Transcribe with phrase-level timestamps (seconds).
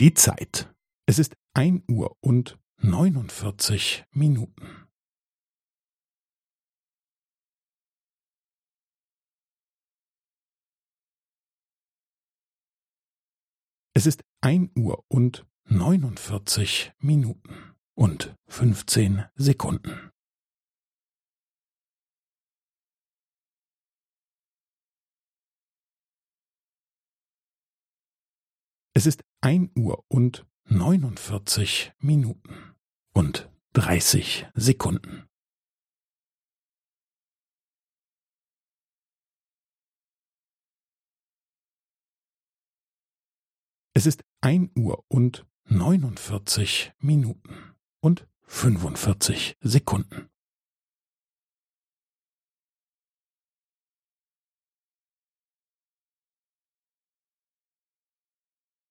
[0.00, 0.72] Die Zeit.
[1.06, 4.86] Es ist ein Uhr und neunundvierzig Minuten.
[13.92, 20.12] Es ist ein Uhr und neunundvierzig Minuten und fünfzehn Sekunden.
[28.94, 32.74] Es ist ein Uhr und neunundvierzig Minuten
[33.12, 35.28] und dreißig Sekunden.
[43.94, 50.30] Es ist ein Uhr und neunundvierzig Minuten und fünfundvierzig Sekunden.